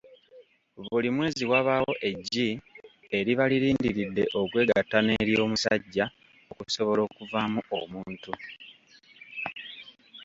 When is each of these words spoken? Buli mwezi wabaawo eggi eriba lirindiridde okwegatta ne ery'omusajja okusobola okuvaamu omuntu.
Buli 0.91 1.09
mwezi 1.15 1.43
wabaawo 1.51 1.93
eggi 2.09 2.49
eriba 3.17 3.43
lirindiridde 3.51 4.23
okwegatta 4.41 4.97
ne 5.01 5.13
ery'omusajja 5.23 6.05
okusobola 6.51 7.01
okuvaamu 7.07 7.59
omuntu. 7.79 8.31